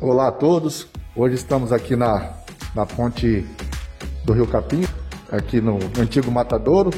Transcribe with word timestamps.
Olá 0.00 0.28
a 0.28 0.32
todos. 0.32 0.88
Hoje 1.14 1.36
estamos 1.36 1.72
aqui 1.72 1.94
na, 1.94 2.32
na 2.74 2.84
ponte 2.84 3.46
do 4.24 4.32
Rio 4.32 4.46
Capim, 4.46 4.84
aqui 5.30 5.60
no 5.60 5.78
antigo 6.00 6.28
Matadouro, 6.28 6.90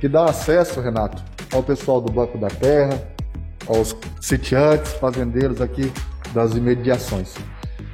que 0.00 0.08
dá 0.08 0.24
acesso, 0.24 0.80
Renato, 0.80 1.22
ao 1.52 1.62
pessoal 1.62 2.00
do 2.00 2.12
Banco 2.12 2.36
da 2.36 2.48
Terra, 2.48 3.00
aos 3.68 3.96
sitiantes, 4.20 4.92
fazendeiros 4.94 5.60
aqui 5.60 5.92
das 6.34 6.54
imediações. 6.54 7.34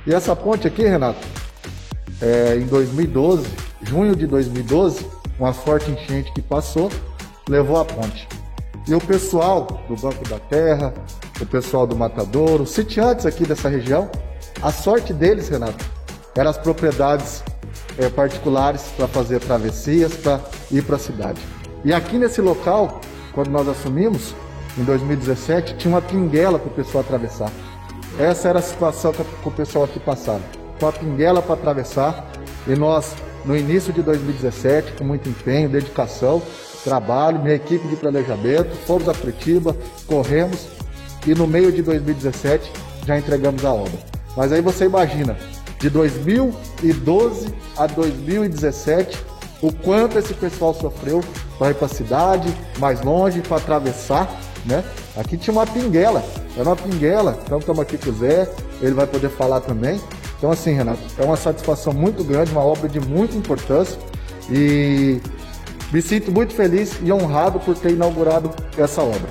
E 0.06 0.14
essa 0.14 0.34
ponte 0.34 0.66
aqui, 0.66 0.82
Renato, 0.82 1.26
é, 2.22 2.56
em 2.56 2.66
2012, 2.66 3.46
junho 3.82 4.16
de 4.16 4.26
2012, 4.26 5.06
uma 5.38 5.52
forte 5.52 5.90
enchente 5.90 6.32
que 6.32 6.40
passou, 6.40 6.90
levou 7.46 7.78
a 7.78 7.84
ponte. 7.84 8.26
E 8.88 8.94
o 8.94 9.00
pessoal 9.00 9.66
do 9.86 9.94
Banco 9.94 10.26
da 10.26 10.38
Terra, 10.38 10.94
o 11.40 11.46
pessoal 11.46 11.86
do 11.86 11.96
Matadouro, 11.96 12.66
sitiantes 12.66 13.26
aqui 13.26 13.44
dessa 13.44 13.68
região, 13.68 14.10
a 14.62 14.72
sorte 14.72 15.12
deles, 15.12 15.48
Renato, 15.48 15.84
eram 16.34 16.50
as 16.50 16.58
propriedades 16.58 17.42
é, 17.98 18.08
particulares 18.08 18.82
para 18.96 19.06
fazer 19.06 19.40
travessias, 19.40 20.14
para 20.14 20.40
ir 20.70 20.82
para 20.82 20.96
a 20.96 20.98
cidade. 20.98 21.40
E 21.84 21.92
aqui 21.92 22.18
nesse 22.18 22.40
local, 22.40 23.00
quando 23.32 23.50
nós 23.50 23.68
assumimos, 23.68 24.34
em 24.78 24.84
2017, 24.84 25.76
tinha 25.76 25.94
uma 25.94 26.02
pinguela 26.02 26.58
para 26.58 26.68
o 26.68 26.74
pessoal 26.74 27.02
atravessar. 27.02 27.50
Essa 28.18 28.48
era 28.48 28.58
a 28.58 28.62
situação 28.62 29.12
que 29.12 29.22
o 29.44 29.50
pessoal 29.50 29.84
aqui 29.84 30.00
passava. 30.00 30.40
Com 30.80 30.88
a 30.88 30.92
pinguela 30.92 31.40
para 31.40 31.54
atravessar. 31.54 32.30
E 32.66 32.74
nós, 32.74 33.14
no 33.44 33.56
início 33.56 33.92
de 33.92 34.02
2017, 34.02 34.92
com 34.92 35.04
muito 35.04 35.28
empenho, 35.28 35.68
dedicação, 35.68 36.42
trabalho, 36.82 37.40
minha 37.40 37.54
equipe 37.54 37.86
de 37.88 37.96
planejamento, 37.96 38.74
fomos 38.86 39.08
a 39.08 39.14
Curitiba, 39.14 39.76
corremos 40.06 40.66
e 41.26 41.34
no 41.34 41.46
meio 41.46 41.72
de 41.72 41.82
2017 41.82 42.70
já 43.06 43.18
entregamos 43.18 43.64
a 43.64 43.72
obra. 43.72 43.98
Mas 44.36 44.52
aí 44.52 44.60
você 44.60 44.84
imagina, 44.84 45.36
de 45.78 45.90
2012 45.90 47.54
a 47.76 47.86
2017, 47.86 49.18
o 49.62 49.72
quanto 49.72 50.18
esse 50.18 50.34
pessoal 50.34 50.74
sofreu 50.74 51.22
para 51.58 51.70
ir 51.70 51.74
para 51.74 51.86
a 51.86 51.88
cidade, 51.88 52.54
mais 52.78 53.00
longe, 53.02 53.40
para 53.40 53.56
atravessar, 53.56 54.28
né? 54.64 54.84
Aqui 55.16 55.36
tinha 55.36 55.52
uma 55.52 55.66
pinguela, 55.66 56.22
era 56.56 56.68
uma 56.68 56.76
pinguela, 56.76 57.38
então 57.44 57.58
estamos 57.58 57.80
aqui 57.80 57.96
com 57.96 58.10
o 58.10 58.12
Zé, 58.12 58.48
ele 58.82 58.92
vai 58.92 59.06
poder 59.06 59.30
falar 59.30 59.60
também. 59.60 60.00
Então 60.36 60.50
assim, 60.50 60.72
Renato, 60.72 61.00
é 61.18 61.24
uma 61.24 61.36
satisfação 61.36 61.92
muito 61.92 62.22
grande, 62.22 62.52
uma 62.52 62.64
obra 62.64 62.88
de 62.88 63.00
muita 63.00 63.36
importância 63.36 63.98
e 64.50 65.20
me 65.92 66.02
sinto 66.02 66.30
muito 66.30 66.52
feliz 66.54 66.98
e 67.02 67.10
honrado 67.10 67.58
por 67.60 67.76
ter 67.76 67.92
inaugurado 67.92 68.50
essa 68.76 69.02
obra. 69.02 69.28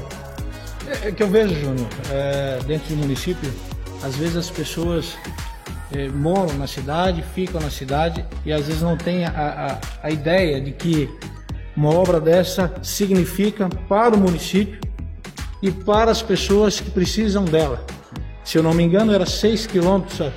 É, 0.88 1.10
é 1.10 1.12
que 1.12 1.24
eu 1.24 1.28
vejo, 1.28 1.56
Júnior, 1.56 1.88
é, 2.12 2.60
dentro 2.66 2.90
do 2.90 2.98
município, 2.98 3.52
às 4.04 4.16
vezes 4.16 4.36
as 4.36 4.50
pessoas 4.50 5.18
é, 5.92 6.08
moram 6.10 6.54
na 6.58 6.68
cidade, 6.68 7.24
ficam 7.34 7.60
na 7.60 7.70
cidade 7.70 8.26
e 8.46 8.54
às 8.54 8.68
vezes 8.68 8.82
não 8.82 8.96
têm 8.96 9.26
a, 9.26 9.80
a, 10.02 10.08
a 10.08 10.12
ideia 10.12 10.62
de 10.62 10.72
que 10.72 11.10
uma 11.76 11.90
obra 11.90 12.20
dessa 12.20 12.74
significa 12.82 13.68
para 13.90 14.16
o 14.16 14.18
município 14.18 14.80
e 15.62 15.72
para 15.72 16.12
as 16.12 16.22
pessoas 16.22 16.80
que 16.80 16.90
precisam 16.92 17.44
dela. 17.44 17.84
Se 18.44 18.58
eu 18.58 18.64
não 18.64 18.74
me 18.74 18.84
engano, 18.84 19.12
era 19.12 19.26
6 19.26 19.66
quilômetros, 19.66 20.32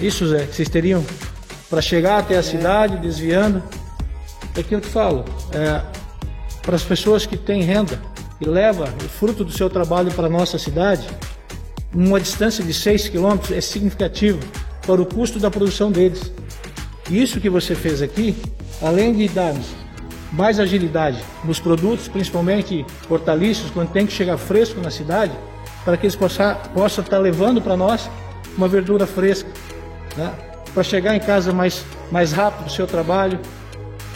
isso 0.00 0.26
Zé, 0.26 0.46
que 0.46 0.56
vocês 0.56 0.68
teriam 0.68 1.04
para 1.70 1.80
chegar 1.80 2.18
até 2.18 2.36
a 2.36 2.42
cidade, 2.42 2.98
desviando. 2.98 3.62
É 4.56 4.62
que 4.62 4.74
eu 4.74 4.80
te 4.80 4.88
falo, 4.88 5.24
é, 5.52 5.80
para 6.60 6.76
as 6.76 6.82
pessoas 6.82 7.24
que 7.24 7.36
têm 7.36 7.62
renda 7.62 7.98
e 8.42 8.48
leva 8.48 8.84
o 8.84 9.08
fruto 9.08 9.44
do 9.44 9.52
seu 9.52 9.70
trabalho 9.70 10.12
para 10.12 10.26
a 10.26 10.30
nossa 10.30 10.58
cidade, 10.58 11.06
uma 11.94 12.20
distância 12.20 12.64
de 12.64 12.74
6 12.74 13.08
quilômetros 13.08 13.52
é 13.52 13.60
significativo 13.60 14.40
para 14.86 15.00
o 15.00 15.06
custo 15.06 15.38
da 15.38 15.50
produção 15.50 15.92
deles. 15.92 16.32
Isso 17.10 17.40
que 17.40 17.48
você 17.48 17.74
fez 17.74 18.02
aqui, 18.02 18.34
além 18.80 19.12
de 19.14 19.28
dar 19.28 19.54
mais 20.32 20.58
agilidade 20.58 21.22
nos 21.44 21.60
produtos, 21.60 22.08
principalmente 22.08 22.84
hortaliças, 23.08 23.70
quando 23.70 23.90
tem 23.92 24.06
que 24.06 24.12
chegar 24.12 24.38
fresco 24.38 24.80
na 24.80 24.90
cidade, 24.90 25.32
para 25.84 25.96
que 25.96 26.06
eles 26.06 26.16
possam, 26.16 26.56
possam 26.74 27.04
estar 27.04 27.18
levando 27.18 27.60
para 27.60 27.76
nós 27.76 28.10
uma 28.56 28.66
verdura 28.66 29.06
fresca, 29.06 29.48
né? 30.16 30.32
para 30.72 30.82
chegar 30.82 31.14
em 31.14 31.20
casa 31.20 31.52
mais, 31.52 31.84
mais 32.10 32.32
rápido 32.32 32.64
do 32.64 32.72
seu 32.72 32.86
trabalho. 32.86 33.38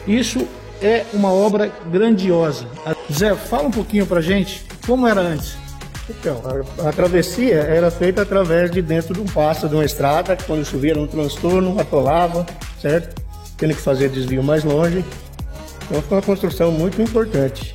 Isso 0.06 0.46
é 0.80 1.04
uma 1.12 1.32
obra 1.32 1.70
grandiosa. 1.90 2.66
Zé, 3.12 3.34
fala 3.34 3.68
um 3.68 3.70
pouquinho 3.70 4.06
para 4.06 4.20
gente 4.20 4.64
como 4.86 5.06
era 5.06 5.20
antes. 5.20 5.56
Então, 6.08 6.40
a, 6.44 6.88
a, 6.88 6.92
travessia 6.92 7.56
era 7.56 7.90
feita 7.90 8.22
através 8.22 8.70
de 8.70 8.80
dentro 8.80 9.12
de 9.14 9.20
um 9.20 9.26
passo, 9.26 9.68
de 9.68 9.74
uma 9.74 9.84
estrada, 9.84 10.36
que 10.36 10.44
quando 10.44 10.64
chovia 10.64 10.92
era 10.92 11.00
um 11.00 11.06
transtorno, 11.06 11.80
atolava, 11.80 12.46
certo? 12.80 13.20
Tendo 13.56 13.74
que 13.74 13.80
fazer 13.80 14.08
desvio 14.08 14.42
mais 14.42 14.62
longe. 14.62 15.04
Então 15.84 16.02
foi 16.02 16.18
uma 16.18 16.22
construção 16.22 16.70
muito 16.70 17.00
importante 17.02 17.74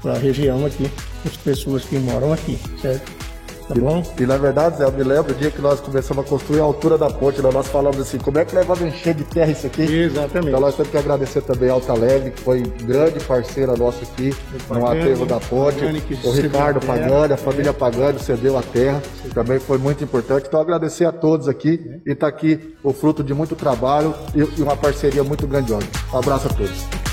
para 0.00 0.12
a 0.12 0.18
região 0.18 0.64
aqui, 0.64 0.90
as 1.24 1.36
pessoas 1.36 1.84
que 1.84 1.96
moram 1.96 2.32
aqui, 2.32 2.58
certo? 2.80 3.15
Tá 3.68 3.74
bom? 3.74 4.02
E, 4.18 4.22
e, 4.22 4.26
na 4.26 4.36
verdade, 4.36 4.78
Zé, 4.78 4.84
eu 4.84 4.92
me 4.92 5.02
lembro 5.02 5.32
o 5.32 5.34
dia 5.34 5.50
que 5.50 5.60
nós 5.60 5.80
começamos 5.80 6.24
a 6.24 6.28
construir 6.28 6.60
a 6.60 6.64
altura 6.64 6.96
da 6.96 7.10
ponte, 7.10 7.42
né? 7.42 7.50
nós 7.52 7.66
falamos 7.66 8.00
assim, 8.00 8.18
como 8.18 8.38
é 8.38 8.44
que 8.44 8.54
levava 8.54 8.86
encher 8.86 9.14
de 9.14 9.24
terra 9.24 9.50
isso 9.50 9.66
aqui? 9.66 9.82
Exatamente. 9.82 10.48
Então 10.48 10.60
nós 10.60 10.76
temos 10.76 10.90
que 10.90 10.96
agradecer 10.96 11.42
também 11.42 11.68
a 11.68 11.72
Alta 11.72 11.94
Leve, 11.94 12.30
que 12.30 12.40
foi 12.40 12.62
grande 12.62 13.18
parceira 13.20 13.76
nossa 13.76 14.04
aqui 14.04 14.34
no 14.70 14.86
aterro 14.86 15.26
da 15.26 15.40
ponte. 15.40 15.84
o 16.24 16.30
Ricardo 16.30 16.84
Pagani, 16.84 17.32
a 17.32 17.36
família 17.36 17.72
Pagani 17.72 18.18
cedeu 18.20 18.56
a 18.56 18.62
terra, 18.62 19.02
Sim. 19.22 19.30
também 19.30 19.58
foi 19.58 19.78
muito 19.78 20.04
importante. 20.04 20.46
Então 20.46 20.60
agradecer 20.60 21.04
a 21.04 21.12
todos 21.12 21.48
aqui 21.48 22.00
e 22.06 22.12
está 22.12 22.28
aqui 22.28 22.76
o 22.82 22.92
fruto 22.92 23.24
de 23.24 23.34
muito 23.34 23.56
trabalho 23.56 24.14
e, 24.34 24.38
e 24.38 24.62
uma 24.62 24.76
parceria 24.76 25.24
muito 25.24 25.46
grandiosa. 25.46 25.86
Um 26.12 26.18
abraço 26.18 26.46
a 26.46 26.50
todos. 26.50 27.05